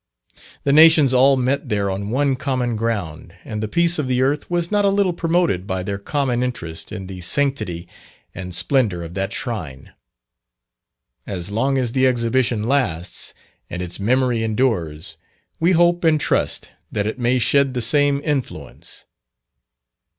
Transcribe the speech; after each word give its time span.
The 0.63 0.73
nations 0.73 1.13
all 1.13 1.37
met 1.37 1.69
there 1.69 1.91
on 1.91 2.09
one 2.09 2.35
common 2.35 2.75
ground, 2.75 3.35
and 3.45 3.61
the 3.61 3.67
peace 3.67 3.99
of 3.99 4.07
the 4.07 4.23
earth 4.23 4.49
was 4.49 4.71
not 4.71 4.83
a 4.83 4.89
little 4.89 5.13
promoted 5.13 5.67
by 5.67 5.83
their 5.83 5.99
common 5.99 6.41
interest 6.41 6.91
in 6.91 7.05
the 7.05 7.21
sanctity 7.21 7.87
and 8.33 8.55
splendour 8.55 9.03
of 9.03 9.13
that 9.13 9.31
shrine. 9.31 9.93
As 11.27 11.51
long 11.51 11.77
as 11.77 11.91
the 11.91 12.07
Exhibition 12.07 12.63
lasts, 12.63 13.35
and 13.69 13.79
its 13.79 13.99
memory 13.99 14.41
endures, 14.41 15.17
we 15.59 15.73
hope 15.73 16.03
and 16.03 16.19
trust 16.19 16.71
that 16.91 17.05
it 17.05 17.19
may 17.19 17.37
shed 17.37 17.75
the 17.75 17.79
same 17.83 18.21
influence. 18.23 19.05